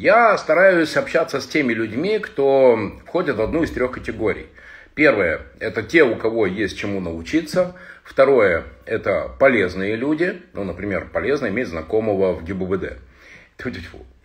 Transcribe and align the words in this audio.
Я 0.00 0.38
стараюсь 0.38 0.96
общаться 0.96 1.42
с 1.42 1.46
теми 1.46 1.74
людьми, 1.74 2.18
кто 2.20 2.90
входит 3.04 3.36
в 3.36 3.42
одну 3.42 3.64
из 3.64 3.70
трех 3.70 3.90
категорий. 3.90 4.46
Первое– 4.94 5.42
это 5.60 5.82
те, 5.82 6.04
у 6.04 6.16
кого 6.16 6.46
есть 6.46 6.78
чему 6.78 7.00
научиться. 7.00 7.76
Второе– 8.02 8.64
это 8.86 9.30
полезные 9.38 9.96
люди. 9.96 10.40
Ну, 10.54 10.64
например, 10.64 11.08
полезно 11.12 11.48
иметь 11.48 11.68
знакомого 11.68 12.32
в 12.32 12.42
ГИБДД. 12.42 12.96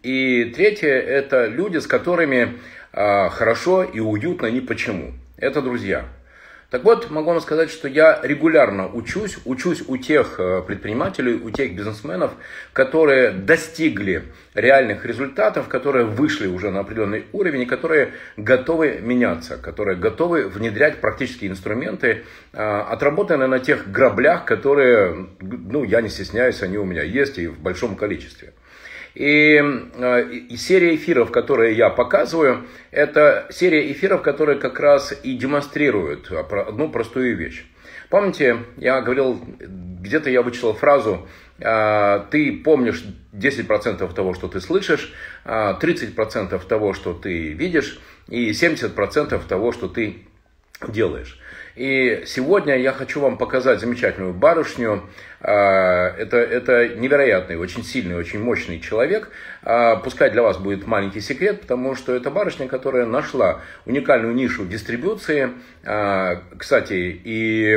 И 0.02 0.54
третье– 0.56 0.88
это 0.92 1.48
люди, 1.48 1.80
с 1.80 1.88
которыми 1.88 2.58
э, 2.94 3.30
хорошо 3.32 3.84
и 3.84 4.00
уютно 4.00 4.46
ни 4.46 4.62
почему. 4.62 5.12
Это 5.36 5.62
друзья. 5.62 6.06
Так 6.72 6.84
вот, 6.84 7.12
могу 7.12 7.30
вам 7.30 7.42
сказать, 7.42 7.70
что 7.70 7.88
я 7.88 8.20
регулярно 8.24 8.88
учусь, 8.88 9.38
учусь 9.46 9.84
у 9.88 9.98
тех 9.98 10.40
э, 10.40 10.64
предпринимателей, 10.66 11.36
у 11.36 11.52
тех 11.52 11.76
бизнесменов, 11.76 12.34
которые 12.74 13.32
достигли 13.32 14.24
реальных 14.56 15.06
результатов, 15.06 15.68
которые 15.68 16.06
вышли 16.06 16.48
уже 16.48 16.72
на 16.72 16.80
определенный 16.80 17.26
уровень 17.34 17.62
и 17.62 17.66
которые 17.68 18.14
готовы 18.36 19.00
меняться, 19.00 19.58
которые 19.58 19.96
готовы 19.96 20.48
внедрять 20.48 21.02
практические 21.02 21.52
инструменты, 21.52 22.24
э, 22.52 22.58
отработанные 22.58 23.48
на 23.48 23.60
тех 23.60 23.92
граблях, 23.92 24.46
которые, 24.46 25.28
ну, 25.40 25.84
я 25.84 26.02
не 26.02 26.10
стесняюсь, 26.10 26.64
они 26.64 26.80
у 26.80 26.86
меня 26.86 27.04
есть 27.04 27.38
и 27.38 27.48
в 27.48 27.60
большом 27.60 27.96
количестве. 27.96 28.54
И, 29.16 29.58
э, 29.58 30.30
и 30.30 30.58
серия 30.58 30.96
эфиров, 30.96 31.32
которые 31.32 31.76
я 31.76 31.90
показываю, 31.90 32.68
это 32.92 33.48
серия 33.50 33.92
эфиров, 33.92 34.22
которые 34.22 34.60
как 34.60 34.80
раз 34.80 35.18
и 35.24 35.38
демонстрируют 35.38 36.30
одну 36.32 36.90
простую 36.90 37.38
вещь. 37.38 37.66
Помните, 38.10 38.58
я 38.78 39.02
говорил, 39.02 39.42
где-то 39.58 40.30
я 40.30 40.42
вычитал 40.42 40.74
фразу, 40.74 41.28
э, 41.60 42.26
ты 42.30 42.58
помнишь 42.58 43.06
10% 43.32 44.14
того, 44.14 44.34
что 44.34 44.50
ты 44.50 44.60
слышишь, 44.60 45.14
30% 45.46 46.54
э, 46.54 46.68
того, 46.68 46.94
что 46.94 47.14
ты 47.14 47.54
видишь, 47.54 48.00
и 48.28 48.52
70% 48.52 49.42
того, 49.48 49.72
что 49.72 49.88
ты 49.88 50.26
делаешь. 50.90 51.40
И 51.76 52.24
сегодня 52.26 52.78
я 52.78 52.94
хочу 52.94 53.20
вам 53.20 53.38
показать 53.38 53.82
замечательную 53.82 54.34
барышню. 54.34 55.04
А, 55.42 56.16
это, 56.18 56.38
это 56.38 56.90
невероятный, 56.90 57.58
очень 57.58 57.84
сильный, 57.84 58.16
очень 58.16 58.40
мощный 58.40 58.80
человек. 58.80 59.30
А, 59.64 59.98
пускай 59.98 60.30
для 60.32 60.42
вас 60.42 60.58
будет 60.58 60.88
маленький 60.88 61.22
секрет, 61.22 61.62
потому 61.62 61.96
что 61.96 62.14
это 62.16 62.32
барышня, 62.32 62.68
которая 62.68 63.06
нашла 63.06 63.62
уникальную 63.86 64.34
нишу 64.34 64.66
дистрибуции, 64.66 65.52
а, 65.84 66.42
кстати, 66.58 66.94
и 67.24 67.74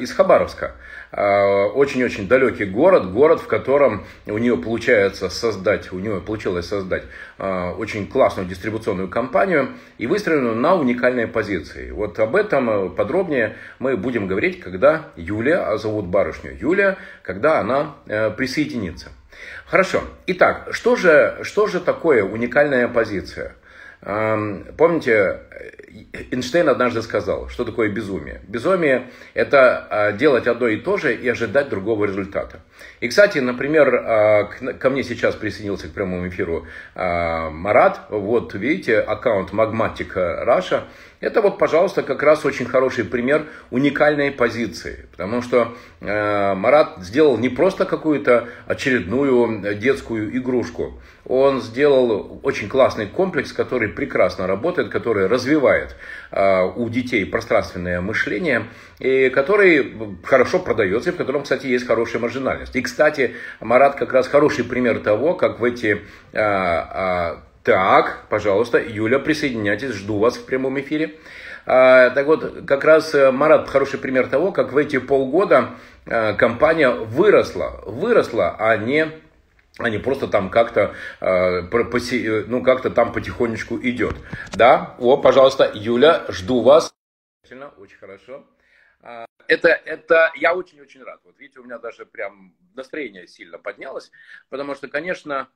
из 0.00 0.12
Хабаровска. 0.12 0.76
Очень-очень 1.16 2.26
далекий 2.26 2.64
город, 2.64 3.12
город, 3.12 3.40
в 3.40 3.46
котором 3.46 4.04
у 4.26 4.36
нее 4.36 4.56
получается 4.56 5.28
создать, 5.28 5.92
у 5.92 6.00
нее 6.00 6.20
получилось 6.20 6.66
создать 6.66 7.04
очень 7.38 8.08
классную 8.08 8.48
дистрибуционную 8.48 9.06
компанию 9.06 9.68
и 9.98 10.08
выстроенную 10.08 10.56
на 10.56 10.74
уникальной 10.74 11.28
позиции. 11.28 11.92
Вот 11.92 12.18
об 12.18 12.34
этом 12.34 12.68
э, 12.68 12.88
подробнее 12.90 13.56
мы 13.78 13.96
будем 13.96 14.26
говорить, 14.26 14.60
когда 14.60 15.10
Юлия, 15.16 15.58
а 15.58 15.78
зовут 15.78 16.06
барышню 16.06 16.56
Юлия, 16.60 16.93
когда 17.22 17.60
она 17.60 17.96
э, 18.06 18.30
присоединится. 18.30 19.10
Хорошо. 19.66 20.02
Итак, 20.26 20.68
что 20.70 20.96
же, 20.96 21.38
что 21.42 21.66
же 21.66 21.80
такое 21.80 22.24
уникальная 22.24 22.88
позиция? 22.88 23.56
Помните, 24.00 25.40
Эйнштейн 26.30 26.68
однажды 26.68 27.00
сказал, 27.00 27.48
что 27.48 27.64
такое 27.64 27.88
безумие. 27.88 28.42
Безумие– 28.46 29.10
это 29.34 29.86
а, 29.88 30.12
делать 30.12 30.46
одно 30.46 30.68
и 30.68 30.76
то 30.76 30.98
же 30.98 31.14
и 31.14 31.26
ожидать 31.26 31.70
другого 31.70 32.04
результата. 32.04 32.60
И, 33.00 33.08
кстати, 33.08 33.38
например, 33.38 34.76
ко 34.78 34.90
мне 34.90 35.04
сейчас 35.04 35.34
присоединился 35.36 35.88
к 35.88 35.92
прямому 35.92 36.28
эфиру 36.28 36.66
Марат. 36.94 38.00
Вот, 38.10 38.52
видите, 38.52 38.98
аккаунт 39.00 39.52
Magmatic 39.52 40.12
Russia. 40.14 40.82
Это 41.24 41.40
вот, 41.40 41.58
пожалуйста, 41.58 42.02
как 42.02 42.22
раз 42.22 42.44
очень 42.44 42.66
хороший 42.66 43.04
пример 43.04 43.46
уникальной 43.70 44.30
позиции. 44.30 45.06
Потому 45.10 45.40
что 45.40 45.74
Марат 46.00 46.98
сделал 46.98 47.38
не 47.38 47.48
просто 47.48 47.86
какую-то 47.86 48.48
очередную 48.66 49.74
детскую 49.76 50.36
игрушку. 50.36 51.00
Он 51.26 51.62
сделал 51.62 52.40
очень 52.42 52.68
классный 52.68 53.06
комплекс, 53.06 53.52
который 53.52 53.88
прекрасно 53.88 54.46
работает, 54.46 54.90
который 54.90 55.26
развивает 55.26 55.96
э, 56.30 56.64
у 56.76 56.90
детей 56.90 57.24
пространственное 57.24 58.02
мышление, 58.02 58.66
и 58.98 59.30
который 59.30 59.94
хорошо 60.24 60.58
продается, 60.58 61.10
и 61.10 61.12
в 61.14 61.16
котором, 61.16 61.44
кстати, 61.44 61.66
есть 61.66 61.86
хорошая 61.86 62.20
маржинальность. 62.20 62.76
И, 62.76 62.82
кстати, 62.82 63.34
Марат 63.60 63.94
как 63.94 64.12
раз 64.12 64.28
хороший 64.28 64.64
пример 64.64 64.98
того, 64.98 65.34
как 65.34 65.60
в 65.60 65.64
эти... 65.64 66.02
Э, 66.32 66.40
э, 66.40 67.36
так, 67.64 68.26
пожалуйста, 68.28 68.78
Юля, 68.78 69.18
присоединяйтесь, 69.18 69.94
жду 69.94 70.18
вас 70.18 70.36
в 70.36 70.44
прямом 70.44 70.78
эфире. 70.80 71.18
А, 71.66 72.10
так 72.10 72.26
вот, 72.26 72.66
как 72.66 72.84
раз 72.84 73.14
Марат 73.32 73.68
хороший 73.68 73.98
пример 73.98 74.28
того, 74.28 74.52
как 74.52 74.72
в 74.72 74.76
эти 74.76 74.98
полгода 74.98 75.70
а, 76.06 76.34
компания 76.34 76.90
выросла, 76.90 77.80
выросла, 77.86 78.54
а 78.58 78.76
не 78.76 79.10
а 79.78 79.90
просто 79.98 80.28
там 80.28 80.50
как-то, 80.50 80.94
э, 81.20 81.62
ну, 82.46 82.62
как-то 82.62 82.90
там 82.90 83.12
потихонечку 83.12 83.76
идет. 83.82 84.14
Да, 84.54 84.94
о, 85.00 85.16
пожалуйста, 85.16 85.68
Юля, 85.74 86.26
жду 86.28 86.62
вас. 86.62 86.94
Очень 87.78 87.96
хорошо. 87.98 88.46
А, 89.02 89.26
это, 89.48 89.68
это 89.68 90.30
я 90.36 90.54
очень-очень 90.54 91.02
рад. 91.02 91.20
Вот 91.24 91.38
видите, 91.38 91.58
у 91.58 91.64
меня 91.64 91.78
даже 91.78 92.06
прям 92.06 92.54
настроение 92.74 93.26
сильно 93.26 93.58
поднялось, 93.58 94.12
потому 94.48 94.76
что, 94.76 94.86
конечно, 94.86 95.48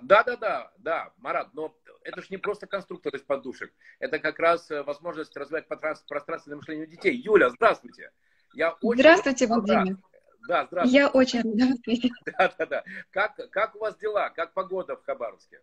да-да-да, 0.00 0.72
э, 0.74 0.78
да, 0.78 1.12
Марат, 1.18 1.52
но 1.52 1.76
это 2.02 2.22
же 2.22 2.28
не 2.30 2.38
просто 2.38 2.66
конструктор 2.66 3.14
из 3.14 3.22
подушек, 3.22 3.72
это 3.98 4.18
как 4.18 4.38
раз 4.38 4.70
э, 4.70 4.82
возможность 4.82 5.36
развивать 5.36 5.68
пространственное 5.68 6.56
мышление 6.56 6.86
у 6.86 6.90
детей. 6.90 7.14
Юля, 7.14 7.50
здравствуйте. 7.50 8.10
Я 8.54 8.72
очень 8.80 9.00
здравствуйте, 9.00 9.46
Владимир. 9.46 9.98
Да, 10.48 10.66
здравствуйте. 10.66 10.98
Я 10.98 11.08
очень 11.08 11.42
рада. 11.42 12.08
Да, 12.24 12.54
да, 12.58 12.66
да. 12.66 12.84
Как, 13.10 13.36
как 13.50 13.76
у 13.76 13.80
вас 13.80 13.96
дела? 13.98 14.30
Как 14.30 14.52
погода 14.52 14.96
в 14.96 15.04
Хабаровске? 15.04 15.60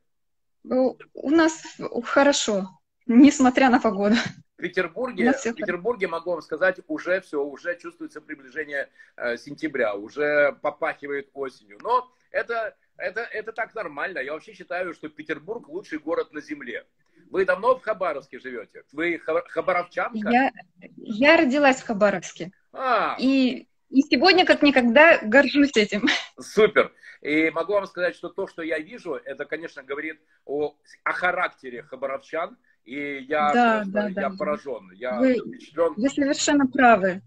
Ну, 0.63 0.97
у 1.13 1.29
нас 1.29 1.63
хорошо, 2.05 2.69
несмотря 3.05 3.69
на 3.69 3.79
погоду. 3.79 4.15
В 4.57 4.61
Петербурге, 4.61 5.33
в 5.33 5.43
Петербурге, 5.53 6.07
могу 6.07 6.31
вам 6.31 6.41
сказать, 6.41 6.79
уже 6.87 7.21
все, 7.21 7.43
уже 7.43 7.77
чувствуется 7.77 8.21
приближение 8.21 8.89
э, 9.15 9.37
сентября, 9.37 9.93
уже 9.95 10.57
попахивает 10.61 11.29
осенью. 11.33 11.77
Но 11.81 12.11
это, 12.31 12.75
это, 12.97 13.21
это 13.21 13.51
так 13.51 13.73
нормально. 13.75 14.19
Я 14.19 14.33
вообще 14.33 14.53
считаю, 14.53 14.93
что 14.93 15.09
Петербург 15.09 15.67
лучший 15.67 15.99
город 15.99 16.33
на 16.33 16.41
земле. 16.41 16.85
Вы 17.29 17.45
давно 17.45 17.77
в 17.77 17.81
Хабаровске 17.81 18.39
живете? 18.39 18.83
Вы 18.91 19.19
хабаровчанка? 19.19 20.29
Я, 20.29 20.51
я 20.95 21.37
родилась 21.37 21.81
в 21.81 21.85
Хабаровске. 21.85 22.51
А. 22.71 23.15
И 23.19 23.67
и 23.89 24.01
сегодня 24.01 24.45
как 24.45 24.61
никогда 24.61 25.17
горжусь 25.21 25.75
этим. 25.75 26.07
Супер. 26.39 26.91
И 27.21 27.49
могу 27.51 27.73
вам 27.73 27.87
сказать, 27.87 28.15
что 28.15 28.29
то, 28.29 28.47
что 28.47 28.61
я 28.61 28.79
вижу, 28.79 29.13
это, 29.13 29.45
конечно, 29.45 29.81
говорит 29.81 30.19
о, 30.45 30.75
о 31.03 31.13
характере 31.13 31.83
хабаровчан. 31.83 32.57
И 32.83 33.25
я, 33.27 33.51
да, 33.53 33.83
да, 33.85 34.07
я 34.07 34.29
да. 34.29 34.35
поражен. 34.37 34.91
Я 34.93 35.19
вы, 35.19 35.35
впечатлен. 35.35 35.93
Вы 35.95 36.09
совершенно 36.09 36.67
правы. 36.67 37.21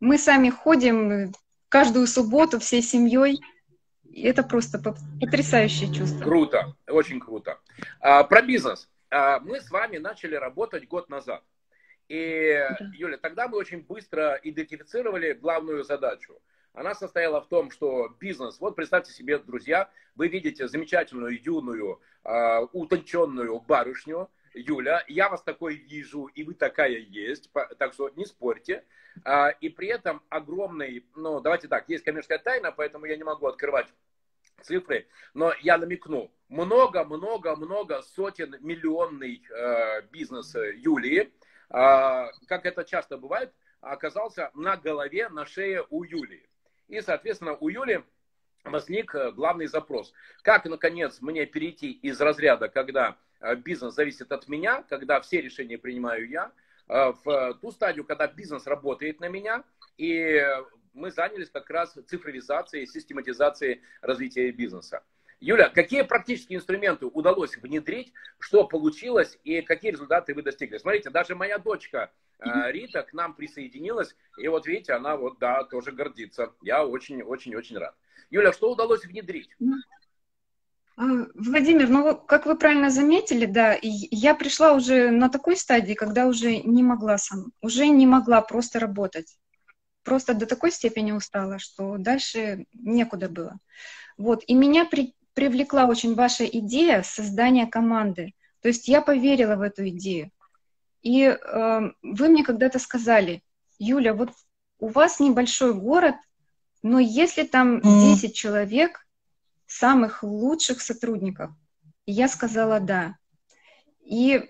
Мы 0.00 0.18
сами 0.18 0.50
ходим 0.50 1.32
каждую 1.68 2.06
субботу 2.06 2.58
всей 2.58 2.82
семьей. 2.82 3.40
И 4.14 4.22
это 4.22 4.44
просто 4.44 4.78
потрясающее 5.20 5.92
чувство. 5.92 6.22
Круто, 6.22 6.76
очень 6.86 7.18
круто. 7.18 7.58
А, 7.98 8.22
про 8.22 8.42
бизнес. 8.42 8.88
А, 9.10 9.40
мы 9.40 9.60
с 9.60 9.72
вами 9.72 9.96
начали 9.98 10.36
работать 10.36 10.86
год 10.86 11.08
назад. 11.08 11.42
И, 12.08 12.64
да. 12.78 12.92
Юля, 12.94 13.16
тогда 13.16 13.48
мы 13.48 13.58
очень 13.58 13.82
быстро 13.82 14.38
идентифицировали 14.44 15.32
главную 15.32 15.82
задачу. 15.82 16.40
Она 16.74 16.94
состояла 16.94 17.40
в 17.40 17.48
том, 17.48 17.72
что 17.72 18.08
бизнес, 18.20 18.60
вот 18.60 18.76
представьте 18.76 19.12
себе, 19.12 19.38
друзья, 19.38 19.90
вы 20.14 20.28
видите 20.28 20.68
замечательную, 20.68 21.42
юную, 21.42 22.00
э, 22.22 22.60
утонченную 22.72 23.58
барышню, 23.60 24.30
Юля, 24.54 25.04
я 25.08 25.28
вас 25.28 25.42
такой 25.42 25.76
вижу, 25.76 26.26
и 26.26 26.44
вы 26.44 26.54
такая 26.54 26.98
есть, 26.98 27.50
так 27.78 27.92
что 27.92 28.08
не 28.10 28.24
спорьте. 28.24 28.84
А, 29.24 29.50
и 29.50 29.68
при 29.68 29.88
этом 29.88 30.22
огромный, 30.28 31.06
ну, 31.14 31.40
давайте 31.40 31.68
так, 31.68 31.88
есть 31.88 32.04
коммерческая 32.04 32.38
тайна, 32.38 32.72
поэтому 32.72 33.04
я 33.06 33.16
не 33.16 33.24
могу 33.24 33.46
открывать 33.46 33.86
цифры, 34.62 35.06
но 35.34 35.52
я 35.60 35.78
намекну, 35.78 36.30
много-много-много 36.48 38.02
сотен 38.02 38.56
миллионный 38.60 39.42
э, 39.50 40.02
бизнес 40.10 40.54
Юлии, 40.54 41.32
а, 41.70 42.30
как 42.46 42.66
это 42.66 42.84
часто 42.84 43.18
бывает, 43.18 43.52
оказался 43.80 44.50
на 44.54 44.76
голове, 44.76 45.28
на 45.28 45.46
шее 45.46 45.84
у 45.90 46.04
Юлии. 46.04 46.48
И, 46.88 47.00
соответственно, 47.00 47.56
у 47.56 47.68
Юли 47.68 48.04
возник 48.64 49.14
э, 49.14 49.32
главный 49.32 49.66
запрос. 49.66 50.12
Как, 50.42 50.64
наконец, 50.64 51.20
мне 51.20 51.46
перейти 51.46 51.92
из 51.92 52.20
разряда, 52.20 52.68
когда 52.68 53.10
э, 53.10 53.14
бизнес 53.56 53.94
зависит 53.94 54.32
от 54.32 54.48
меня, 54.48 54.82
когда 54.88 55.20
все 55.20 55.40
решения 55.40 55.78
принимаю 55.78 56.28
я, 56.28 56.52
э, 56.88 57.12
в 57.24 57.58
ту 57.60 57.70
стадию, 57.72 58.04
когда 58.04 58.26
бизнес 58.26 58.66
работает 58.66 59.20
на 59.20 59.28
меня, 59.28 59.64
и 59.98 60.42
мы 60.92 61.10
занялись 61.10 61.50
как 61.50 61.68
раз 61.70 61.96
цифровизацией, 62.06 62.86
систематизацией 62.86 63.82
развития 64.00 64.50
бизнеса. 64.52 65.02
Юля, 65.40 65.68
какие 65.68 66.02
практические 66.02 66.58
инструменты 66.58 67.06
удалось 67.06 67.56
внедрить, 67.56 68.12
что 68.38 68.66
получилось 68.66 69.38
и 69.44 69.60
какие 69.60 69.90
результаты 69.92 70.34
вы 70.34 70.42
достигли? 70.42 70.78
Смотрите, 70.78 71.10
даже 71.10 71.34
моя 71.34 71.58
дочка 71.58 72.12
э, 72.38 72.70
Рита 72.70 73.02
к 73.02 73.12
нам 73.12 73.34
присоединилась, 73.34 74.16
и 74.38 74.48
вот 74.48 74.66
видите, 74.66 74.94
она 74.94 75.16
вот, 75.16 75.38
да, 75.38 75.64
тоже 75.64 75.92
гордится. 75.92 76.54
Я 76.62 76.86
очень-очень-очень 76.86 77.76
рад. 77.76 77.94
Юля, 78.30 78.52
что 78.52 78.72
удалось 78.72 79.04
внедрить? 79.04 79.50
Владимир, 80.96 81.88
ну, 81.88 82.16
как 82.16 82.46
вы 82.46 82.56
правильно 82.56 82.88
заметили, 82.88 83.46
да, 83.46 83.76
я 83.82 84.34
пришла 84.34 84.72
уже 84.72 85.10
на 85.10 85.28
такой 85.28 85.56
стадии, 85.56 85.94
когда 85.94 86.26
уже 86.26 86.58
не 86.58 86.82
могла 86.84 87.18
сам, 87.18 87.52
уже 87.60 87.88
не 87.88 88.06
могла 88.06 88.40
просто 88.42 88.78
работать. 88.78 89.36
Просто 90.04 90.34
до 90.34 90.46
такой 90.46 90.70
степени 90.70 91.12
устала, 91.12 91.58
что 91.58 91.96
дальше 91.98 92.66
некуда 92.74 93.28
было. 93.28 93.58
Вот, 94.16 94.44
и 94.46 94.54
меня 94.54 94.84
при, 94.84 95.14
привлекла 95.32 95.86
очень 95.86 96.14
ваша 96.14 96.44
идея 96.44 97.02
создания 97.02 97.66
команды. 97.66 98.34
То 98.60 98.68
есть 98.68 98.86
я 98.86 99.00
поверила 99.00 99.56
в 99.56 99.62
эту 99.62 99.88
идею. 99.88 100.30
И 101.02 101.22
э, 101.24 101.80
вы 102.02 102.28
мне 102.28 102.44
когда-то 102.44 102.78
сказали, 102.78 103.42
Юля, 103.78 104.14
вот 104.14 104.30
у 104.78 104.88
вас 104.88 105.20
небольшой 105.20 105.74
город, 105.74 106.14
но 106.82 106.98
если 106.98 107.42
там 107.42 107.80
10 107.80 108.34
человек, 108.34 109.03
самых 109.74 110.22
лучших 110.22 110.80
сотрудников, 110.80 111.50
и 112.06 112.12
я 112.12 112.28
сказала 112.28 112.80
да. 112.80 113.16
И 114.00 114.48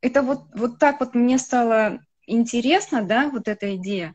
это 0.00 0.22
вот, 0.22 0.44
вот 0.54 0.78
так 0.78 1.00
вот 1.00 1.14
мне 1.14 1.38
стало 1.38 2.00
интересно, 2.26 3.02
да, 3.02 3.28
вот 3.30 3.48
эта 3.48 3.76
идея, 3.76 4.14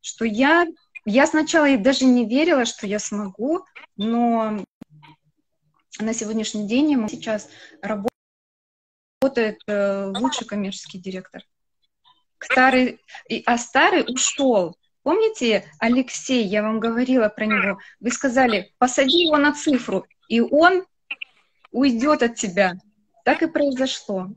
что 0.00 0.24
я, 0.24 0.66
я 1.04 1.26
сначала 1.26 1.76
даже 1.78 2.04
не 2.04 2.26
верила, 2.26 2.64
что 2.64 2.86
я 2.86 2.98
смогу, 2.98 3.64
но 3.96 4.64
на 5.98 6.14
сегодняшний 6.14 6.68
день 6.68 7.08
сейчас 7.08 7.48
работает 7.82 9.60
э, 9.66 10.12
лучший 10.16 10.46
коммерческий 10.46 10.98
директор. 10.98 11.42
Старый, 12.40 13.00
а 13.46 13.58
старый 13.58 14.04
ушел. 14.06 14.76
Помните, 15.08 15.64
Алексей, 15.78 16.44
я 16.44 16.62
вам 16.62 16.80
говорила 16.80 17.30
про 17.30 17.46
него, 17.46 17.78
вы 17.98 18.10
сказали, 18.10 18.74
посади 18.76 19.24
его 19.24 19.38
на 19.38 19.54
цифру, 19.54 20.04
и 20.28 20.42
он 20.42 20.84
уйдет 21.70 22.22
от 22.22 22.34
тебя. 22.34 22.74
Так 23.24 23.42
и 23.42 23.46
произошло. 23.46 24.28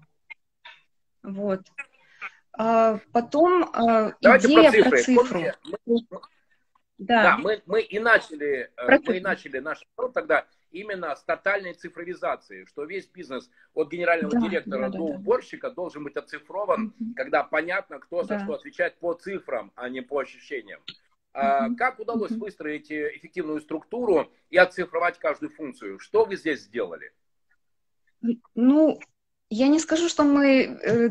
Вот. 1.24 1.60
А 2.58 3.00
потом 3.12 3.66
а, 3.74 4.14
идея 4.22 4.72
про, 4.72 4.92
про 4.92 4.98
цифру. 5.02 5.42
Помните, 5.84 6.08
да. 6.98 7.24
да, 7.24 7.38
мы, 7.38 7.62
мы 7.66 7.82
и 7.82 8.00
начали, 8.00 8.72
э, 8.74 8.86
про 8.86 8.98
мы 9.06 9.18
и 9.18 9.20
начали 9.20 9.60
наш 9.60 9.86
тогда 10.14 10.46
именно 10.72 11.16
с 11.16 11.24
тотальной 11.24 11.74
цифровизацией, 11.74 12.66
что 12.66 12.86
весь 12.86 13.08
бизнес 13.08 13.50
от 13.74 13.92
генерального 13.92 14.34
да, 14.34 14.40
директора 14.40 14.90
да, 14.90 14.98
до 14.98 15.08
да, 15.08 15.14
уборщика 15.16 15.70
да. 15.70 15.76
должен 15.76 16.04
быть 16.04 16.16
оцифрован, 16.16 16.94
угу. 17.00 17.14
когда 17.16 17.44
понятно, 17.44 18.00
кто 18.00 18.24
да. 18.24 18.38
за 18.38 18.44
что 18.44 18.56
отвечает 18.56 18.98
по 19.00 19.14
цифрам, 19.14 19.72
а 19.76 19.90
не 19.90 20.02
по 20.02 20.20
ощущениям. 20.20 20.82
Угу. 21.34 21.76
Как 21.78 22.00
удалось 22.00 22.32
угу. 22.32 22.46
выстроить 22.46 22.92
э, 22.92 23.16
эффективную 23.16 23.62
структуру 23.62 24.32
и 24.50 24.58
оцифровать 24.58 25.18
каждую 25.18 25.52
функцию? 25.52 26.00
Что 26.00 26.26
вы 26.26 26.36
здесь 26.36 26.62
сделали? 26.62 27.14
Ну, 28.56 29.00
я 29.50 29.68
не 29.68 29.80
скажу, 29.80 30.10
что 30.10 30.24
мы 30.24 30.64
э, 30.64 31.10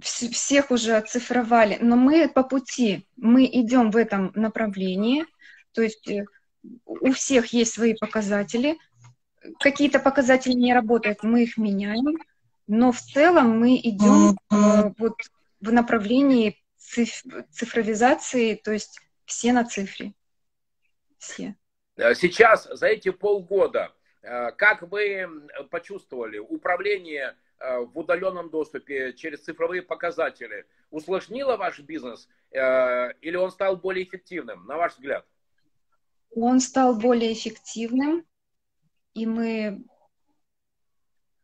всех 0.00 0.70
уже 0.70 0.96
оцифровали, 0.96 1.78
но 1.80 1.96
мы 1.96 2.28
по 2.28 2.42
пути, 2.42 3.06
мы 3.16 3.46
идем 3.46 3.90
в 3.90 3.96
этом 3.96 4.32
направлении, 4.34 5.24
то 5.72 5.82
есть 5.82 6.08
э, 6.08 6.24
у 6.84 7.12
всех 7.12 7.52
есть 7.52 7.74
свои 7.74 7.94
показатели. 7.94 8.78
Какие-то 9.60 10.00
показатели 10.00 10.52
не 10.52 10.74
работают, 10.74 11.22
мы 11.22 11.44
их 11.44 11.56
меняем, 11.56 12.18
но 12.66 12.92
в 12.92 13.00
целом 13.00 13.60
мы 13.60 13.76
идем 13.76 14.36
э, 14.50 14.90
вот 14.98 15.14
в 15.60 15.72
направлении 15.72 16.60
циф 16.76 17.22
цифровизации, 17.52 18.54
то 18.54 18.72
есть 18.72 19.00
все 19.24 19.52
на 19.52 19.64
цифре. 19.64 20.14
Все. 21.18 21.54
Э, 21.96 22.14
сейчас, 22.14 22.68
за 22.70 22.88
эти 22.88 23.10
полгода, 23.10 23.92
э, 24.22 24.50
как 24.52 24.82
вы 24.82 25.28
почувствовали 25.70 26.38
управление 26.38 27.36
в 27.58 27.98
удаленном 27.98 28.50
доступе 28.50 29.14
через 29.14 29.42
цифровые 29.42 29.80
показатели 29.80 30.66
усложнило 30.90 31.56
ваш 31.56 31.80
бизнес 31.80 32.28
или 32.52 33.34
он 33.34 33.50
стал 33.50 33.78
более 33.78 34.04
эффективным, 34.04 34.66
на 34.66 34.76
ваш 34.76 34.92
взгляд? 34.92 35.24
Он 36.34 36.60
стал 36.60 36.98
более 36.98 37.32
эффективным, 37.32 38.24
и 39.14 39.26
мы 39.26 39.84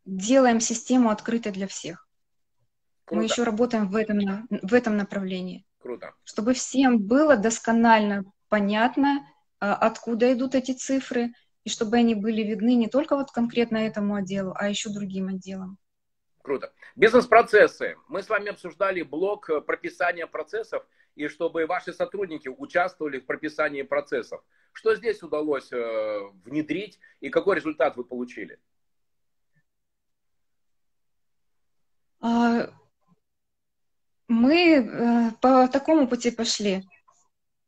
делаем 0.05 0.59
систему 0.59 1.09
открытой 1.09 1.51
для 1.51 1.67
всех. 1.67 2.07
Круто. 3.05 3.19
Мы 3.19 3.25
еще 3.25 3.43
работаем 3.43 3.89
в 3.89 3.95
этом, 3.95 4.47
в 4.49 4.73
этом 4.73 4.97
направлении. 4.97 5.65
Круто. 5.79 6.13
Чтобы 6.23 6.53
всем 6.53 6.99
было 6.99 7.35
досконально 7.35 8.23
понятно, 8.49 9.27
а, 9.59 9.75
откуда 9.75 10.31
идут 10.31 10.55
эти 10.55 10.71
цифры, 10.73 11.33
и 11.63 11.69
чтобы 11.69 11.97
они 11.97 12.15
были 12.15 12.43
видны 12.43 12.75
не 12.75 12.87
только 12.87 13.15
вот 13.15 13.31
конкретно 13.31 13.77
этому 13.77 14.15
отделу, 14.15 14.53
а 14.55 14.69
еще 14.69 14.89
другим 14.89 15.29
отделам. 15.29 15.77
Круто. 16.41 16.73
Бизнес-процессы. 16.95 17.95
Мы 18.09 18.21
с 18.21 18.29
вами 18.29 18.49
обсуждали 18.49 19.01
блок 19.01 19.49
э, 19.49 19.61
прописания 19.61 20.27
процессов, 20.27 20.85
и 21.15 21.29
чтобы 21.29 21.65
ваши 21.65 21.93
сотрудники 21.93 22.49
участвовали 22.49 23.19
в 23.19 23.25
прописании 23.25 23.81
процессов. 23.83 24.43
Что 24.73 24.95
здесь 24.95 25.21
удалось 25.21 25.71
э, 25.71 26.19
внедрить 26.43 26.99
и 27.19 27.29
какой 27.29 27.55
результат 27.55 27.95
вы 27.95 28.03
получили? 28.03 28.59
А, 32.19 32.69
мы 34.27 34.55
э, 34.55 35.31
по 35.41 35.67
такому 35.67 36.07
пути 36.07 36.31
пошли. 36.31 36.83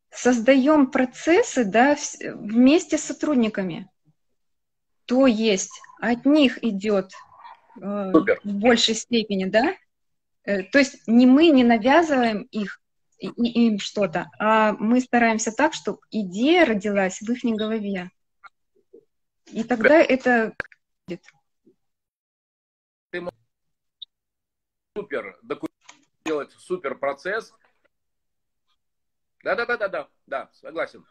Создаем 0.09 0.89
процессы 0.89 1.63
да, 1.63 1.95
вместе 2.33 2.97
с 2.97 3.03
сотрудниками. 3.03 3.89
То 5.05 5.27
есть 5.27 5.79
от 6.01 6.25
них 6.25 6.63
идет 6.63 7.11
э, 7.79 8.11
Супер. 8.13 8.41
в 8.43 8.51
большей 8.51 8.95
степени, 8.95 9.45
да? 9.45 9.75
То 10.43 10.77
есть 10.77 11.07
не 11.07 11.25
мы 11.25 11.49
не 11.49 11.63
навязываем 11.63 12.43
их, 12.43 12.79
им 13.19 13.79
что-то, 13.79 14.29
а 14.39 14.73
мы 14.73 14.99
стараемся 15.01 15.51
так, 15.51 15.73
чтобы 15.73 15.99
идея 16.11 16.65
родилась 16.65 17.21
в 17.21 17.31
их 17.31 17.43
голове. 17.55 18.11
И 19.47 19.63
тогда 19.63 19.99
это 19.99 20.53
будет. 21.07 21.23
Ты 23.11 23.25
супер 24.95 25.39
делать 26.25 26.51
супер 26.51 26.95
процесс. 26.95 27.53
Да, 29.43 29.55
да, 29.55 29.65
да, 29.65 29.77
да, 29.77 29.87
да, 29.87 30.09
да, 30.25 30.49
согласен. 30.53 31.05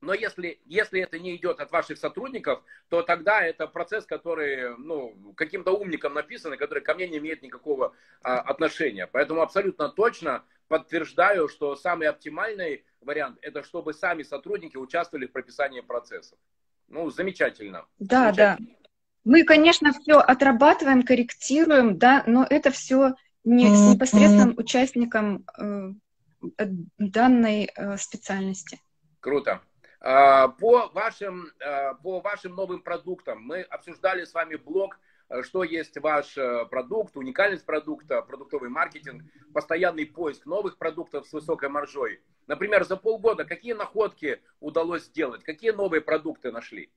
Но 0.00 0.14
если, 0.14 0.60
если 0.64 1.00
это 1.00 1.18
не 1.18 1.36
идет 1.36 1.60
от 1.60 1.70
ваших 1.70 1.98
сотрудников, 1.98 2.62
то 2.88 3.02
тогда 3.02 3.42
это 3.42 3.66
процесс, 3.66 4.06
который 4.06 4.76
ну, 4.78 5.14
каким-то 5.36 5.72
умником 5.72 6.14
написан, 6.14 6.56
который 6.56 6.82
ко 6.82 6.94
мне 6.94 7.08
не 7.08 7.18
имеет 7.18 7.42
никакого 7.42 7.94
а, 8.22 8.40
отношения. 8.40 9.06
Поэтому 9.06 9.42
абсолютно 9.42 9.90
точно 9.90 10.44
подтверждаю, 10.68 11.48
что 11.48 11.76
самый 11.76 12.08
оптимальный 12.08 12.84
вариант 13.00 13.38
это 13.42 13.62
чтобы 13.62 13.92
сами 13.92 14.22
сотрудники 14.22 14.76
участвовали 14.76 15.26
в 15.26 15.32
прописании 15.32 15.80
процессов. 15.80 16.38
Ну, 16.88 17.10
замечательно. 17.10 17.86
Да, 17.98 18.32
замечательно. 18.32 18.56
да. 18.58 18.80
Мы, 19.24 19.44
конечно, 19.44 19.92
все 19.92 20.14
отрабатываем, 20.14 21.02
корректируем, 21.02 21.98
да, 21.98 22.24
но 22.26 22.46
это 22.48 22.70
все 22.70 23.14
не 23.44 23.74
с 23.74 23.94
непосредственным 23.94 24.54
участником 24.56 25.44
э, 25.58 25.92
данной 26.98 27.70
э, 27.74 27.96
специальности. 27.98 28.80
Круто. 29.20 29.60
А, 30.00 30.48
по 30.48 30.88
вашим, 30.94 31.52
а, 31.62 31.94
по 31.94 32.20
вашим 32.20 32.54
новым 32.54 32.80
продуктам 32.80 33.42
мы 33.42 33.60
обсуждали 33.62 34.24
с 34.24 34.32
вами 34.32 34.56
блог, 34.56 34.98
э, 35.28 35.42
что 35.42 35.62
есть 35.62 35.98
ваш 35.98 36.38
э, 36.38 36.64
продукт, 36.70 37.16
уникальность 37.18 37.66
продукта, 37.66 38.22
продуктовый 38.22 38.70
маркетинг, 38.70 39.22
постоянный 39.52 40.06
поиск 40.06 40.46
новых 40.46 40.78
продуктов 40.78 41.26
с 41.26 41.32
высокой 41.34 41.68
маржой. 41.68 42.22
Например, 42.46 42.84
за 42.84 42.96
полгода 42.96 43.44
какие 43.44 43.74
находки 43.74 44.40
удалось 44.58 45.04
сделать, 45.04 45.44
какие 45.44 45.72
новые 45.72 46.00
продукты 46.00 46.50
нашли? 46.50 46.90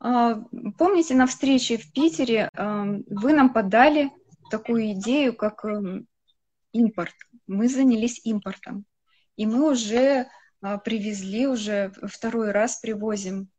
А, 0.00 0.42
помните, 0.78 1.14
на 1.14 1.26
встрече 1.26 1.76
в 1.76 1.92
Питере 1.92 2.50
вы 2.54 3.32
нам 3.32 3.52
подали 3.52 4.10
такую 4.50 4.92
идею, 4.92 5.34
как 5.34 5.64
эм, 5.64 6.06
импорт. 6.72 7.14
Мы 7.46 7.68
занялись 7.68 8.20
импортом. 8.24 8.84
И 9.36 9.46
мы 9.46 9.70
уже 9.70 10.26
привезли 10.84 11.46
уже 11.46 11.92
второй 12.02 12.50
раз 12.50 12.80
привозим 12.80 13.50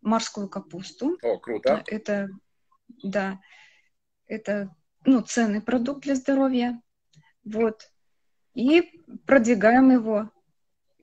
морскую 0.00 0.48
капусту. 0.48 1.18
О, 1.22 1.38
круто. 1.38 1.82
Это, 1.86 2.28
да, 3.02 3.40
это, 4.26 4.74
ну, 5.04 5.20
ценный 5.22 5.60
продукт 5.60 6.02
для 6.02 6.14
здоровья. 6.14 6.80
Вот. 7.44 7.90
И 8.54 9.04
продвигаем 9.26 9.90
его. 9.90 10.30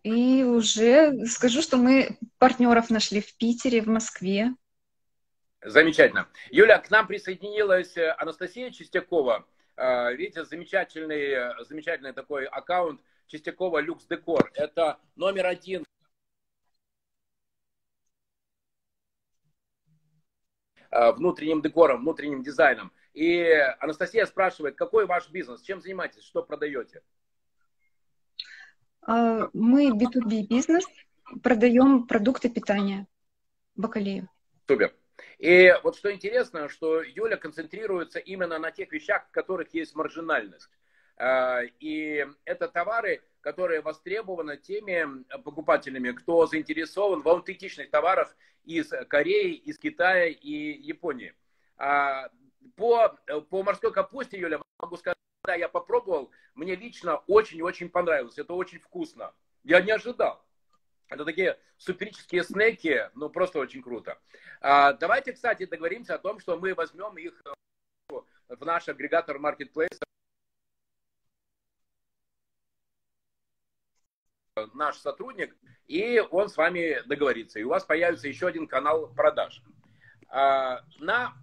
И 0.03 0.43
уже 0.43 1.25
скажу, 1.25 1.61
что 1.61 1.77
мы 1.77 2.17
партнеров 2.39 2.89
нашли 2.89 3.21
в 3.21 3.35
Питере, 3.37 3.81
в 3.81 3.87
Москве. 3.87 4.55
Замечательно. 5.63 6.27
Юля, 6.49 6.79
к 6.79 6.89
нам 6.89 7.05
присоединилась 7.05 7.95
э, 7.95 8.15
Анастасия 8.17 8.71
Чистякова. 8.71 9.45
Э, 9.77 10.11
видите, 10.15 10.43
замечательный, 10.43 11.33
э, 11.33 11.63
замечательный 11.65 12.13
такой 12.13 12.45
аккаунт 12.45 12.99
Чистякова 13.31 13.79
Люкс 13.79 14.05
Декор. 14.07 14.51
Это 14.55 14.99
номер 15.15 15.45
один 15.45 15.85
внутренним 20.91 21.61
декором, 21.61 22.01
внутренним 22.01 22.43
дизайном. 22.43 22.91
И 23.13 23.41
Анастасия 23.79 24.25
спрашивает, 24.25 24.75
какой 24.75 25.05
ваш 25.05 25.29
бизнес, 25.29 25.61
чем 25.61 25.81
занимаетесь, 25.81 26.23
что 26.23 26.43
продаете? 26.43 27.01
А, 29.01 29.49
мы 29.53 29.91
B2B 29.91 30.47
бизнес, 30.47 30.85
продаем 31.41 32.07
продукты 32.07 32.49
питания, 32.49 33.07
бакалею. 33.75 34.27
Супер. 34.67 34.93
И 35.37 35.73
вот 35.81 35.95
что 35.95 36.11
интересно, 36.11 36.67
что 36.67 37.01
Юля 37.01 37.37
концентрируется 37.37 38.19
именно 38.19 38.59
на 38.59 38.71
тех 38.71 38.91
вещах, 38.91 39.29
в 39.29 39.31
которых 39.31 39.73
есть 39.73 39.95
маржинальность. 39.95 40.69
А, 41.21 41.61
и 41.79 42.25
это 42.45 42.67
товары, 42.67 43.21
которые 43.41 43.81
востребованы 43.81 44.57
теми 44.57 45.23
покупателями, 45.43 46.13
кто 46.13 46.47
заинтересован 46.47 47.21
в 47.21 47.29
аутентичных 47.29 47.91
товарах 47.91 48.35
из 48.63 48.89
Кореи, 49.07 49.53
из 49.53 49.77
Китая 49.77 50.29
и 50.29 50.49
Японии. 50.81 51.35
А, 51.77 52.27
по, 52.75 53.09
по 53.51 53.61
морской 53.61 53.93
капусте, 53.93 54.39
Юля, 54.39 54.59
могу 54.79 54.97
сказать, 54.97 55.17
да, 55.43 55.53
я 55.53 55.69
попробовал, 55.69 56.31
мне 56.55 56.75
лично 56.75 57.17
очень-очень 57.27 57.89
понравилось. 57.89 58.39
Это 58.39 58.55
очень 58.55 58.79
вкусно. 58.79 59.31
Я 59.63 59.79
не 59.81 59.91
ожидал. 59.91 60.43
Это 61.07 61.23
такие 61.23 61.59
суперические 61.77 62.43
снеки, 62.43 63.11
ну 63.13 63.29
просто 63.29 63.59
очень 63.59 63.83
круто. 63.83 64.17
А, 64.59 64.93
давайте, 64.93 65.33
кстати, 65.33 65.67
договоримся 65.67 66.15
о 66.15 66.19
том, 66.19 66.39
что 66.39 66.57
мы 66.57 66.73
возьмем 66.73 67.15
их 67.19 67.39
э, 67.45 68.15
в 68.49 68.65
наш 68.65 68.89
агрегатор 68.89 69.37
Marketplace. 69.37 70.01
Наш 74.73 74.97
сотрудник, 74.97 75.55
и 75.87 76.19
он 76.31 76.49
с 76.49 76.57
вами 76.57 77.01
договорится. 77.07 77.59
И 77.59 77.63
у 77.63 77.69
вас 77.69 77.83
появится 77.83 78.27
еще 78.27 78.47
один 78.47 78.67
канал 78.67 79.07
продаж. 79.07 79.61
А, 80.29 80.81
на 80.99 81.33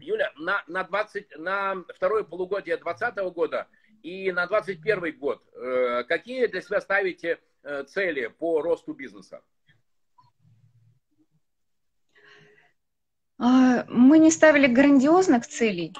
Юля, 0.00 0.32
на, 0.36 0.62
на, 0.66 0.84
20, 0.84 1.38
на 1.38 1.76
второе 1.94 2.24
полугодие 2.24 2.76
2020 2.76 3.34
года 3.34 3.68
и 4.02 4.30
на 4.32 4.46
2021 4.46 5.18
год 5.18 5.42
э, 5.54 6.04
какие 6.04 6.46
для 6.46 6.60
себя 6.60 6.80
ставите 6.80 7.40
э, 7.62 7.84
цели 7.84 8.26
по 8.26 8.60
росту 8.60 8.92
бизнеса? 8.92 9.40
А, 13.38 13.84
мы 13.88 14.18
не 14.18 14.30
ставили 14.30 14.66
грандиозных 14.66 15.46
целей. 15.46 15.94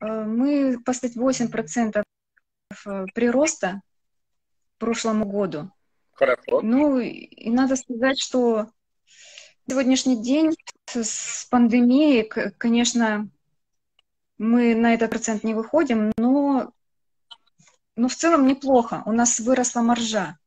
Э, 0.00 0.24
мы 0.24 0.78
поставить 0.84 1.16
8% 1.16 2.02
прироста 3.14 3.80
прошлому 4.78 5.24
году. 5.24 5.70
Хорошо. 6.12 6.60
Ну, 6.62 6.98
и 6.98 7.50
надо 7.50 7.76
сказать, 7.76 8.18
что 8.18 8.68
сегодняшний 9.68 10.22
день 10.22 10.56
с 10.86 11.46
пандемией, 11.50 12.24
конечно, 12.24 13.28
мы 14.38 14.74
на 14.74 14.94
этот 14.94 15.10
процент 15.10 15.44
не 15.44 15.54
выходим, 15.54 16.12
но, 16.16 16.72
но 17.96 18.08
в 18.08 18.14
целом 18.14 18.46
неплохо. 18.46 19.02
У 19.06 19.12
нас 19.12 19.40
выросла 19.40 19.82
маржа. 19.82 20.38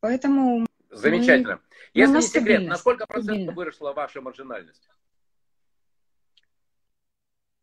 Поэтому... 0.00 0.66
Замечательно. 0.90 1.56
Мы, 1.56 2.00
Если 2.00 2.14
не 2.14 2.22
секрет, 2.22 2.66
на 2.66 2.76
сколько 2.76 3.06
процентов 3.06 3.54
выросла 3.54 3.92
ваша 3.92 4.20
маржинальность? 4.20 4.88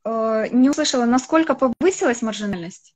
Э, 0.04 0.48
не 0.52 0.70
услышала, 0.70 1.06
насколько 1.06 1.56
повысилась 1.56 2.22
маржинальность? 2.22 2.96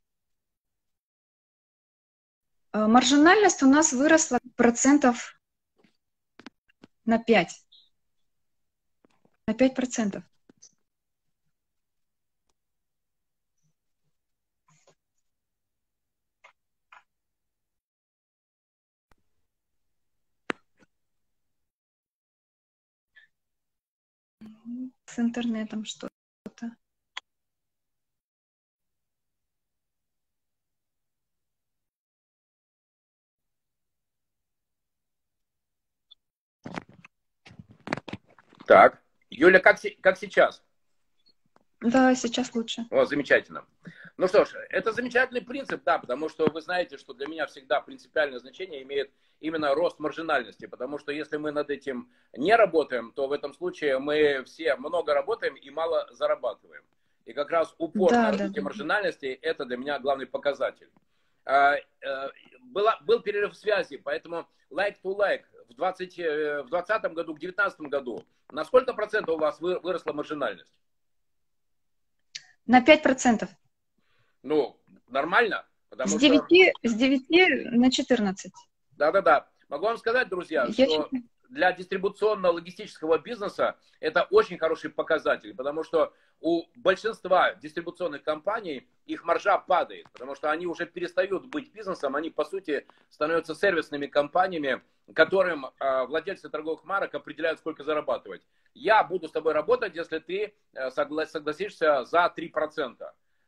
Э, 2.73 2.87
маржинальность 2.87 3.63
у 3.63 3.67
нас 3.67 3.91
выросла 3.91 4.39
процентов 4.55 5.37
на 7.05 7.17
5 7.19 7.65
на 9.47 9.53
5%. 9.53 10.23
С 25.05 25.19
интернетом 25.19 25.83
что-то. 25.83 26.80
Так. 38.71 39.01
Юля, 39.29 39.59
как, 39.59 39.79
как 40.01 40.17
сейчас? 40.17 40.63
Да, 41.81 42.15
сейчас 42.15 42.55
лучше. 42.55 42.85
О, 42.89 43.05
замечательно. 43.05 43.65
Ну 44.15 44.27
что 44.27 44.45
ж, 44.45 44.53
это 44.69 44.93
замечательный 44.93 45.41
принцип, 45.41 45.83
да, 45.83 45.97
потому 45.99 46.29
что 46.29 46.49
вы 46.49 46.61
знаете, 46.61 46.97
что 46.97 47.13
для 47.13 47.27
меня 47.27 47.47
всегда 47.47 47.81
принципиальное 47.81 48.39
значение 48.39 48.83
имеет 48.83 49.11
именно 49.41 49.73
рост 49.73 49.99
маржинальности, 49.99 50.67
потому 50.67 50.99
что 50.99 51.11
если 51.11 51.35
мы 51.35 51.51
над 51.51 51.69
этим 51.69 52.09
не 52.37 52.55
работаем, 52.55 53.11
то 53.13 53.27
в 53.27 53.33
этом 53.33 53.53
случае 53.53 53.99
мы 53.99 54.43
все 54.45 54.75
много 54.75 55.13
работаем 55.13 55.55
и 55.55 55.69
мало 55.69 56.07
зарабатываем. 56.11 56.83
И 57.25 57.33
как 57.33 57.49
раз 57.49 57.75
упор 57.77 58.11
да, 58.11 58.23
на 58.23 58.31
развитие 58.31 58.61
да, 58.61 58.61
маржинальности– 58.61 59.39
это 59.41 59.65
для 59.65 59.75
меня 59.75 59.99
главный 59.99 60.27
показатель. 60.27 60.89
А, 61.45 61.75
э, 61.75 62.29
была, 62.59 62.99
был 63.01 63.21
перерыв 63.21 63.55
связи, 63.55 63.97
поэтому 63.97 64.47
like 64.69 64.97
to 65.03 65.15
like 65.17 65.43
в 65.69 65.75
2020 65.75 66.19
э, 66.19 66.63
в 66.63 66.69
20 66.69 67.01
году, 67.13 67.33
в 67.33 67.39
2019 67.39 67.81
году 67.81 68.25
на 68.51 68.65
сколько 68.65 68.93
процентов 68.93 69.35
у 69.35 69.39
вас 69.39 69.59
выросла 69.59 70.13
маржинальность? 70.13 70.73
На 72.65 72.81
5 72.81 73.03
процентов. 73.03 73.49
Ну, 74.43 74.79
нормально. 75.07 75.65
Потому 75.89 76.09
с, 76.09 76.21
9, 76.21 76.41
что... 76.41 76.89
с 76.89 76.93
9 76.95 77.71
на 77.71 77.91
14. 77.91 78.51
Да-да-да. 78.91 79.49
Могу 79.67 79.85
вам 79.85 79.97
сказать, 79.97 80.29
друзья, 80.29 80.65
Я 80.65 80.73
что 80.73 80.85
считаю... 80.85 81.23
для 81.51 81.73
дистрибуционно-логистического 81.73 83.19
бизнеса 83.19 83.77
это 83.99 84.23
очень 84.31 84.57
хороший 84.57 84.89
показатель, 84.89 85.53
потому 85.53 85.83
что 85.83 86.13
у 86.39 86.63
большинства 86.75 87.53
дистрибуционных 87.55 88.23
компаний 88.23 88.87
их 89.05 89.25
маржа 89.25 89.57
падает, 89.57 90.09
потому 90.13 90.33
что 90.33 90.49
они 90.49 90.65
уже 90.65 90.85
перестают 90.85 91.45
быть 91.47 91.71
бизнесом, 91.71 92.15
они 92.15 92.29
по 92.29 92.45
сути 92.45 92.87
становятся 93.09 93.53
сервисными 93.53 94.07
компаниями, 94.07 94.81
которым 95.13 95.65
э, 95.65 96.05
владельцы 96.05 96.49
торговых 96.49 96.85
марок 96.85 97.13
определяют, 97.13 97.59
сколько 97.59 97.83
зарабатывать. 97.83 98.47
Я 98.73 99.03
буду 99.03 99.27
с 99.27 99.31
тобой 99.31 99.51
работать, 99.51 99.93
если 99.93 100.19
ты 100.19 100.55
э, 100.73 100.87
согла- 100.89 101.25
согласишься 101.25 102.05
за 102.05 102.33
3%. 102.35 102.95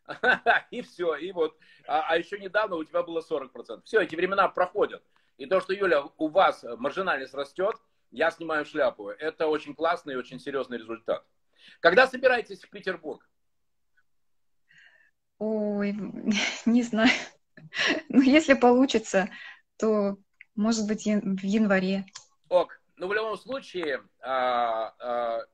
И 0.71 0.81
все, 0.81 1.15
и 1.15 1.31
вот. 1.31 1.57
А, 1.87 2.03
а 2.09 2.17
еще 2.17 2.37
недавно 2.37 2.75
у 2.75 2.83
тебя 2.83 3.03
было 3.03 3.21
40%. 3.21 3.83
Все, 3.85 4.01
эти 4.01 4.17
времена 4.17 4.49
проходят. 4.49 5.01
И 5.37 5.45
то, 5.45 5.61
что, 5.61 5.71
Юля, 5.71 6.03
у 6.17 6.27
вас 6.27 6.65
маржинальность 6.77 7.33
растет, 7.33 7.77
я 8.13 8.29
снимаю 8.31 8.63
шляпу. 8.63 9.09
Это 9.09 9.47
очень 9.47 9.75
классный 9.75 10.13
и 10.13 10.17
очень 10.17 10.39
серьезный 10.39 10.77
результат. 10.77 11.25
Когда 11.79 12.07
собираетесь 12.07 12.63
в 12.63 12.69
Петербург? 12.69 13.27
Ой, 15.39 15.93
не 16.65 16.83
знаю. 16.83 17.09
Ну, 18.09 18.21
если 18.21 18.53
получится, 18.53 19.29
то, 19.77 20.17
может 20.55 20.87
быть, 20.87 21.05
в 21.05 21.43
январе. 21.43 22.05
Ок. 22.49 22.79
Ну, 22.97 23.07
в 23.07 23.13
любом 23.13 23.35
случае, 23.37 24.03
а, 24.21 24.93
а, 24.99 25.45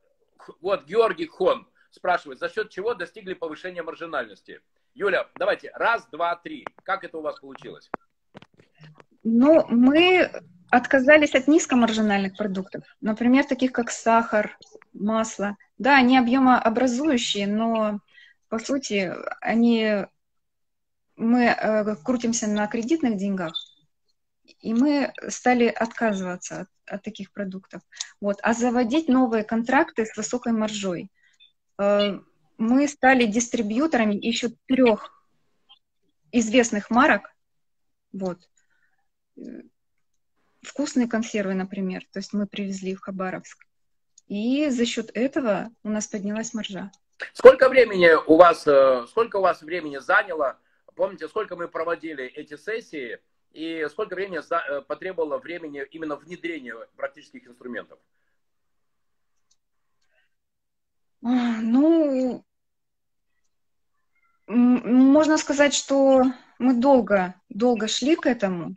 вот 0.59 0.85
Георгий 0.85 1.27
Хон 1.27 1.65
спрашивает, 1.91 2.39
за 2.39 2.49
счет 2.49 2.69
чего 2.69 2.93
достигли 2.93 3.33
повышения 3.33 3.81
маржинальности? 3.81 4.61
Юля, 4.93 5.29
давайте, 5.35 5.71
раз, 5.75 6.05
два, 6.11 6.35
три. 6.35 6.65
Как 6.83 7.05
это 7.05 7.19
у 7.19 7.21
вас 7.21 7.39
получилось? 7.39 7.89
Ну, 9.23 9.65
мы 9.69 10.29
отказались 10.71 11.35
от 11.35 11.47
низкомаржинальных 11.47 12.37
продуктов, 12.37 12.83
например, 13.01 13.45
таких 13.45 13.71
как 13.71 13.91
сахар, 13.91 14.57
масло. 14.93 15.57
Да, 15.77 15.97
они 15.97 16.17
объемообразующие, 16.17 17.47
но 17.47 17.99
по 18.49 18.59
сути 18.59 19.13
они 19.41 20.05
мы 21.15 21.45
э, 21.45 21.95
крутимся 22.03 22.47
на 22.47 22.67
кредитных 22.67 23.17
деньгах, 23.17 23.53
и 24.61 24.73
мы 24.73 25.13
стали 25.27 25.65
отказываться 25.65 26.61
от, 26.61 26.67
от 26.85 27.03
таких 27.03 27.31
продуктов. 27.31 27.81
Вот. 28.21 28.39
А 28.41 28.53
заводить 28.53 29.07
новые 29.07 29.43
контракты 29.43 30.05
с 30.05 30.15
высокой 30.15 30.53
маржой. 30.53 31.11
Э, 31.77 32.19
мы 32.57 32.87
стали 32.87 33.25
дистрибьюторами 33.25 34.15
еще 34.15 34.49
трех 34.67 35.25
известных 36.31 36.89
марок. 36.89 37.33
Вот. 38.11 38.39
Вкусные 40.61 41.07
консервы, 41.07 41.53
например. 41.53 42.03
То 42.11 42.19
есть 42.19 42.33
мы 42.33 42.47
привезли 42.47 42.95
в 42.95 43.01
Хабаровск. 43.01 43.65
И 44.27 44.69
за 44.69 44.85
счет 44.85 45.09
этого 45.13 45.69
у 45.83 45.89
нас 45.89 46.07
поднялась 46.07 46.53
маржа. 46.53 46.91
Сколько 47.33 47.69
времени 47.69 48.11
у 48.27 48.37
вас, 48.37 48.65
э, 48.67 49.05
сколько 49.09 49.37
у 49.37 49.41
вас 49.41 49.61
времени 49.61 49.97
заняло? 49.97 50.57
Помните, 50.95 51.27
сколько 51.27 51.55
мы 51.55 51.67
проводили 51.67 52.25
эти 52.25 52.55
сессии 52.57 53.19
и 53.51 53.87
сколько 53.89 54.15
времени 54.15 54.39
э, 54.39 54.81
потребовало 54.81 55.37
времени 55.39 55.85
именно 55.91 56.15
внедрения 56.15 56.75
практических 56.95 57.47
инструментов? 57.47 57.99
А, 61.23 61.27
ну, 61.61 62.45
можно 64.47 65.37
сказать, 65.37 65.73
что 65.73 66.23
мы 66.59 66.73
долго, 66.75 67.35
долго 67.49 67.87
шли 67.87 68.15
к 68.15 68.25
этому. 68.25 68.75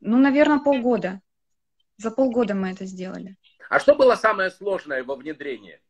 Ну, 0.00 0.18
наверное, 0.18 0.60
полгода. 0.60 1.20
За 1.96 2.10
полгода 2.10 2.54
мы 2.54 2.70
это 2.70 2.86
сделали. 2.86 3.36
А 3.68 3.80
что 3.80 3.94
было 3.94 4.14
самое 4.14 4.50
сложное 4.50 5.02
во 5.02 5.16
внедрении? 5.16 5.80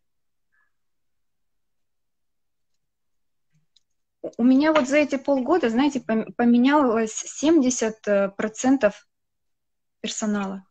У 4.37 4.43
меня 4.43 4.73
вот 4.73 4.89
за 4.89 4.99
эти 4.99 5.17
полгода, 5.17 5.71
знаете, 5.71 6.01
поменялось 6.01 7.25
70% 7.43 8.93
персонала. 10.01 10.65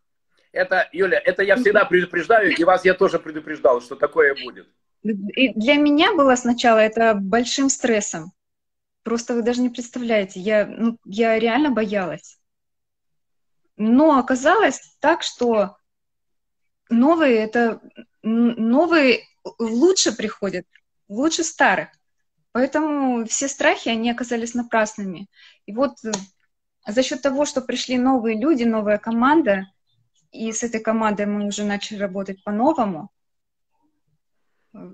Это, 0.52 0.90
Юля, 0.92 1.20
это 1.24 1.44
я 1.44 1.56
всегда 1.56 1.86
предупреждаю, 1.86 2.56
и 2.56 2.64
вас 2.64 2.84
я 2.84 2.94
тоже 2.94 3.20
предупреждал, 3.20 3.82
что 3.82 3.96
такое 3.96 4.36
будет. 4.36 4.68
И 5.04 5.54
для 5.54 5.76
меня 5.76 6.14
было 6.16 6.36
сначала 6.36 6.80
это 6.80 7.14
большим 7.14 7.70
стрессом. 7.70 8.32
Просто 9.04 9.36
вы 9.36 9.44
даже 9.44 9.62
не 9.62 9.70
представляете, 9.70 10.40
я, 10.40 10.66
ну, 10.66 10.98
я 11.06 11.40
реально 11.40 11.72
боялась. 11.72 12.40
Но 13.78 14.18
оказалось 14.18 14.98
так, 15.00 15.22
что 15.22 15.78
новые 16.90 17.38
это 17.38 17.80
новые 18.24 19.22
лучше 19.60 20.12
приходят, 20.12 20.66
лучше 21.08 21.44
старых. 21.44 21.90
Поэтому 22.52 23.26
все 23.26 23.48
страхи, 23.48 23.90
они 23.90 24.10
оказались 24.10 24.56
напрасными. 24.56 25.30
И 25.68 25.74
вот 25.74 26.04
э, 26.04 26.12
за 26.88 27.04
счет 27.04 27.22
того, 27.22 27.46
что 27.46 27.62
пришли 27.62 28.00
новые 28.00 28.40
люди, 28.40 28.64
новая 28.64 28.98
команда, 28.98 29.68
и 30.32 30.52
с 30.52 30.64
этой 30.64 30.82
командой 30.82 31.28
мы 31.28 31.46
уже 31.46 31.64
начали 31.64 32.00
работать 32.00 32.44
по-новому, 32.44 33.12
э, 34.74 34.92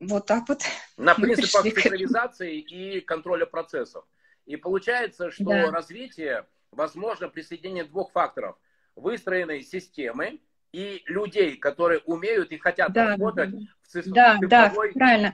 вот 0.00 0.26
так 0.26 0.48
вот. 0.48 0.62
На 0.96 1.14
принципах 1.14 1.60
специализации 1.66 2.60
и 2.60 3.00
контроля 3.00 3.44
процессов. 3.44 4.04
И 4.46 4.56
получается, 4.56 5.30
что 5.30 5.44
да. 5.44 5.70
развитие 5.70 6.46
возможно 6.72 7.28
при 7.28 7.42
соединении 7.42 7.82
двух 7.82 8.10
факторов. 8.10 8.58
Выстроенной 8.96 9.62
системы 9.62 10.40
и 10.72 11.02
людей, 11.06 11.56
которые 11.56 12.00
умеют 12.00 12.50
и 12.50 12.58
хотят 12.58 12.92
да, 12.92 13.10
работать 13.10 13.50
да, 13.50 13.58
в 13.82 13.88
цифровой... 13.88 14.48
Да, 14.48 14.70
да, 14.70 14.72
правильно. 14.94 15.32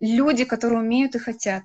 Люди, 0.00 0.44
которые 0.44 0.80
умеют 0.80 1.14
и 1.14 1.18
хотят. 1.18 1.64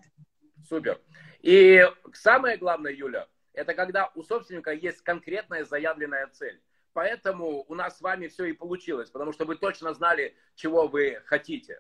Супер. 0.68 1.00
И 1.42 1.86
самое 2.14 2.58
главное, 2.58 2.92
Юля, 2.92 3.28
это 3.54 3.74
когда 3.74 4.12
у 4.16 4.24
собственника 4.24 4.72
есть 4.72 5.02
конкретная 5.02 5.66
заявленная 5.66 6.28
цель. 6.28 6.62
Поэтому 6.94 7.64
у 7.68 7.76
нас 7.76 7.98
с 7.98 8.02
вами 8.02 8.28
все 8.28 8.46
и 8.46 8.54
получилось, 8.54 9.10
потому 9.10 9.32
что 9.32 9.46
вы 9.46 9.56
точно 9.56 9.94
знали, 9.94 10.36
чего 10.56 10.88
вы 10.88 11.22
хотите. 11.26 11.80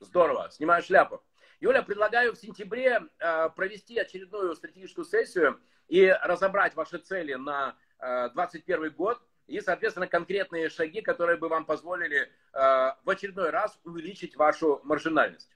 Здорово, 0.00 0.50
снимаю 0.50 0.82
шляпу. 0.82 1.22
Юля, 1.60 1.82
предлагаю 1.82 2.34
в 2.34 2.38
сентябре 2.38 3.00
э, 3.18 3.50
провести 3.50 3.98
очередную 3.98 4.54
стратегическую 4.54 5.04
сессию 5.04 5.60
и 5.88 6.06
разобрать 6.22 6.74
ваши 6.74 6.98
цели 6.98 7.34
на 7.34 7.76
2021 7.98 8.84
э, 8.84 8.90
год 8.90 9.20
и, 9.48 9.60
соответственно, 9.60 10.06
конкретные 10.06 10.68
шаги, 10.68 11.00
которые 11.00 11.36
бы 11.36 11.48
вам 11.48 11.64
позволили 11.64 12.20
э, 12.20 12.28
в 12.52 13.10
очередной 13.10 13.50
раз 13.50 13.78
увеличить 13.82 14.36
вашу 14.36 14.80
маржинальность. 14.84 15.50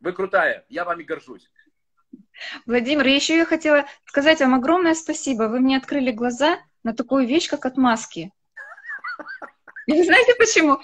Вы 0.00 0.12
крутая, 0.12 0.66
я 0.68 0.84
вами 0.84 1.04
горжусь. 1.04 1.50
Владимир, 2.66 3.06
еще 3.06 3.36
я 3.36 3.46
хотела 3.46 3.86
сказать 4.04 4.40
вам 4.40 4.54
огромное 4.54 4.94
спасибо. 4.94 5.44
Вы 5.44 5.60
мне 5.60 5.76
открыли 5.76 6.10
глаза 6.10 6.58
на 6.82 6.94
такую 6.94 7.26
вещь, 7.26 7.48
как 7.48 7.64
отмазки. 7.64 8.32
И 9.86 10.02
знаете 10.02 10.34
почему? 10.38 10.78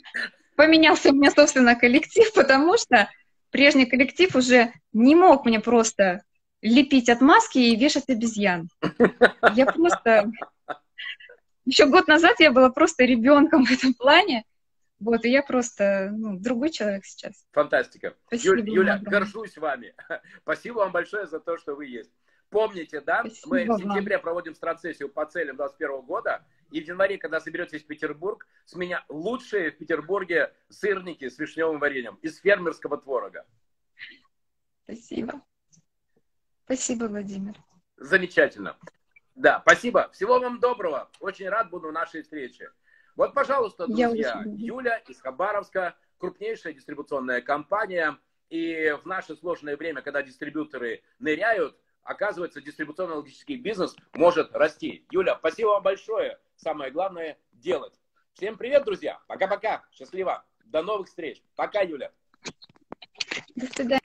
Поменялся 0.55 1.11
у 1.11 1.13
меня, 1.13 1.31
собственно, 1.31 1.75
коллектив, 1.75 2.33
потому 2.33 2.79
что 2.79 3.11
прежний 3.57 3.87
коллектив 3.87 4.37
уже 4.37 4.73
не 4.93 5.15
мог 5.15 5.47
мне 5.47 5.61
просто 5.61 6.23
лепить 6.61 7.09
отмазки 7.09 7.57
и 7.57 7.75
вешать 7.75 8.11
обезьян. 8.11 8.69
Я 9.55 9.65
просто... 9.65 10.31
Еще 11.65 11.87
год 11.87 12.07
назад 12.07 12.39
я 12.39 12.53
была 12.53 12.69
просто 12.69 13.05
ребенком 13.05 13.65
в 13.65 13.71
этом 13.71 13.95
плане. 13.95 14.45
Вот, 15.01 15.25
и 15.25 15.31
я 15.31 15.43
просто 15.43 16.11
ну, 16.13 16.39
другой 16.39 16.69
человек 16.71 17.07
сейчас. 17.07 17.47
Фантастика. 17.53 18.15
Спасибо 18.27 18.59
Юля, 18.59 18.73
Юля 18.73 18.99
горжусь 18.99 19.57
вами. 19.57 19.95
Спасибо 20.43 20.81
вам 20.81 20.93
большое 20.93 21.27
за 21.27 21.41
то, 21.41 21.57
что 21.57 21.77
вы 21.77 21.87
есть. 21.87 22.13
Помните, 22.51 23.01
да, 23.01 23.21
Спасибо 23.21 23.49
мы 23.49 23.65
в 23.65 23.79
сентябре 23.79 24.17
вам. 24.17 24.23
проводим 24.23 24.55
страцессию 24.55 25.09
по 25.09 25.25
целям 25.25 25.57
2021 25.57 26.07
года, 26.07 26.45
и 26.71 26.81
в 26.81 26.87
январе, 26.87 27.19
когда 27.19 27.41
соберетесь 27.41 27.83
в 27.83 27.87
Петербург, 27.87 28.47
с 28.65 28.75
меня 28.75 29.05
лучшие 29.09 29.71
в 29.71 29.79
Петербурге 29.79 30.55
сырники 30.69 31.29
с 31.29 31.39
вишневым 31.39 31.79
вареньем 31.79 32.17
из 32.23 32.39
фермерского 32.39 32.99
творога. 32.99 33.47
Спасибо. 34.85 35.43
Спасибо, 36.65 37.05
Владимир. 37.05 37.55
Замечательно. 37.97 38.77
Да, 39.35 39.61
спасибо. 39.61 40.11
Всего 40.13 40.41
вам 40.41 40.61
доброго. 40.61 41.11
Очень 41.21 41.49
рад 41.49 41.71
буду 41.71 41.93
нашей 41.93 42.23
встрече. 42.23 42.71
Вот, 43.17 43.35
пожалуйста, 43.35 43.87
друзья, 43.87 44.43
Юля 44.47 44.99
из 44.99 45.21
Хабаровска, 45.21 45.97
крупнейшая 46.19 46.73
дистрибуционная 46.73 47.41
компания. 47.41 48.19
И 48.49 48.97
в 49.03 49.07
наше 49.07 49.35
сложное 49.37 49.77
время, 49.77 50.03
когда 50.03 50.23
дистрибьюторы 50.23 51.03
ныряют, 51.19 51.77
оказывается, 52.03 52.61
дистрибуционно-логический 52.61 53.57
бизнес 53.57 53.97
может 54.15 54.55
расти. 54.55 55.05
Юля, 55.11 55.37
спасибо 55.37 55.69
вам 55.69 55.83
большое. 55.83 56.39
Самое 56.57 56.91
главное– 56.91 57.39
делать. 57.53 57.93
Всем 58.33 58.57
привет, 58.57 58.85
друзья. 58.85 59.21
Пока-пока. 59.29 59.85
Счастливо. 59.93 60.45
До 60.65 60.83
новых 60.83 61.09
встреч. 61.09 61.43
Пока, 61.55 61.83
Юля. 61.83 62.13
До 63.55 63.67
свидания. 63.67 64.01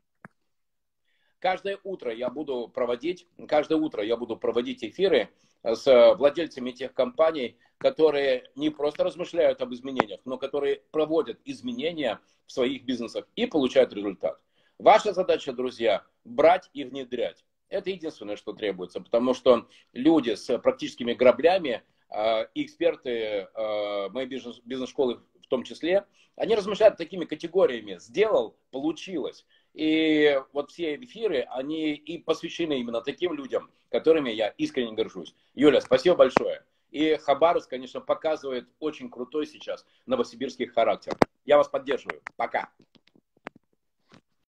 Каждое 1.40 1.80
утро 1.84 2.14
я 2.14 2.30
буду 2.30 2.68
проводить, 2.68 3.28
каждое 3.48 3.80
утро 3.80 4.04
я 4.04 4.16
буду 4.16 4.38
проводить 4.38 4.84
эфиры 4.84 5.30
с 5.64 6.14
владельцами 6.16 6.72
тех 6.72 6.94
компаний, 6.94 7.58
которые 7.78 8.52
не 8.56 8.70
просто 8.70 9.04
размышляют 9.04 9.62
об 9.62 9.74
изменениях, 9.74 10.20
но 10.26 10.38
которые 10.38 10.84
проводят 10.92 11.40
изменения 11.46 12.20
в 12.46 12.52
своих 12.52 12.84
бизнесах 12.84 13.28
и 13.36 13.48
получают 13.48 13.94
результат. 13.94 14.40
Ваша 14.78 15.14
задача, 15.14 15.52
друзья, 15.52 16.06
брать 16.26 16.70
и 16.74 16.84
внедрять. 16.84 17.44
Это 17.70 17.90
единственное, 17.90 18.36
что 18.36 18.54
требуется, 18.54 19.00
потому 19.00 19.34
что 19.34 19.68
люди 19.94 20.36
с 20.36 20.60
практическими 20.60 21.14
граблями, 21.14 21.82
а, 22.12 22.48
эксперты 22.54 23.48
а, 23.56 24.10
моей 24.10 24.28
бизнес-школы 24.28 25.22
в 25.42 25.48
том 25.48 25.64
числе, 25.64 26.06
они 26.36 26.56
размышляют 26.56 26.98
такими 26.98 27.26
категориями. 27.26 27.98
Сделал, 28.00 28.58
получилось. 28.72 29.46
И 29.74 30.40
вот 30.54 30.72
все 30.72 30.96
эфиры, 30.96 31.48
они 31.50 31.94
и 31.94 32.18
посвящены 32.18 32.80
именно 32.80 33.02
таким 33.02 33.34
людям, 33.34 33.72
которыми 33.90 34.30
я 34.30 34.50
искренне 34.50 34.94
горжусь. 34.94 35.34
Юля, 35.56 35.82
спасибо 35.82 36.16
большое. 36.16 36.64
И 36.90 37.16
Хабаровск, 37.16 37.70
конечно, 37.70 38.02
показывает 38.02 38.68
очень 38.80 39.10
крутой 39.10 39.48
сейчас 39.48 39.86
новосибирский 40.06 40.68
характер. 40.68 41.14
Я 41.46 41.58
вас 41.58 41.70
поддерживаю. 41.70 42.22
Пока. 42.36 42.70